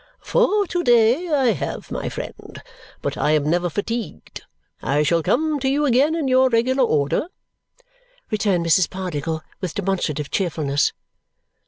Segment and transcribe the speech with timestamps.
[0.19, 2.59] "For to day, I have, my friend.
[3.03, 4.41] But I am never fatigued.
[4.81, 7.27] I shall come to you again in your regular order,"
[8.31, 8.89] returned Mrs.
[8.89, 10.91] Pardiggle with demonstrative cheerfulness.